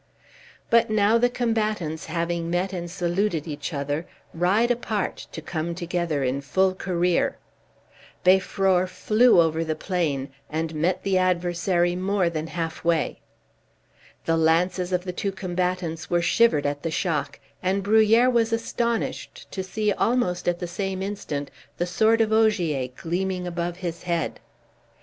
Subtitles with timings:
[0.71, 6.23] But now the combatants, having met and saluted each other, ride apart to come together
[6.23, 7.37] in full career.
[8.25, 13.19] Beiffror flew over the plain, and met the adversary more than half way.
[14.25, 19.51] The lances of the two combatants were shivered at the shock, and Bruhier was astonished
[19.51, 24.39] to see almost at the same instant the sword of Ogier gleaming above his head.